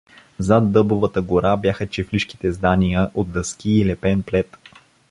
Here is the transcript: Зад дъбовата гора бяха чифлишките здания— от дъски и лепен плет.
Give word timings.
Зад 0.39 0.71
дъбовата 0.71 1.21
гора 1.21 1.57
бяха 1.57 1.87
чифлишките 1.87 2.51
здания— 2.51 3.11
от 3.13 3.31
дъски 3.31 3.71
и 3.71 3.85
лепен 3.85 4.23
плет. 4.23 4.57